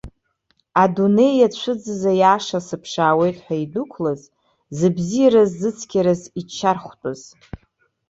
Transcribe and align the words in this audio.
Адунеи 0.83 1.35
иацәыӡыз 1.37 2.01
аиаша 2.11 2.59
сыԥшаауеит 2.67 3.37
ҳәа 3.45 3.55
идәықәлаз, 3.63 4.21
зыбзиараз, 4.77 5.51
зыцқьараз 5.61 6.21
иччархәтәыз. 6.39 7.21